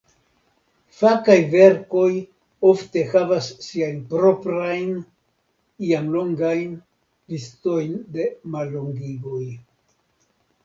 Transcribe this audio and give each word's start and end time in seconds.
Fakaj 0.99 1.33
verkoj 1.49 2.05
ofte 2.69 3.03
havas 3.11 3.49
siajn 3.65 3.99
proprajn, 4.13 4.89
iam 5.89 6.07
longajn, 6.15 6.71
listojn 7.35 7.93
de 8.17 8.27
mallongigoj. 8.57 9.45